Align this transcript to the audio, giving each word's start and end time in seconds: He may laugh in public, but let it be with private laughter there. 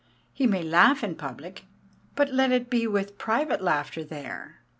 He 0.33 0.47
may 0.47 0.63
laugh 0.63 1.03
in 1.03 1.13
public, 1.13 1.65
but 2.15 2.33
let 2.33 2.51
it 2.51 2.71
be 2.71 2.87
with 2.87 3.19
private 3.19 3.61
laughter 3.61 4.03
there. 4.03 4.63